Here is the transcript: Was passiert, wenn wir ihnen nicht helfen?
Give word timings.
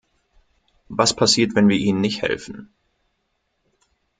Was 0.89 1.15
passiert, 1.15 1.53
wenn 1.53 1.69
wir 1.69 1.77
ihnen 1.77 2.01
nicht 2.01 2.23
helfen? 2.23 2.73